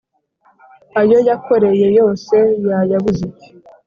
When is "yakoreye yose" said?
1.27-2.35